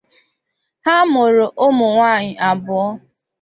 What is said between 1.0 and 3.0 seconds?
mụrụ ụmụ nwanyị abụọ.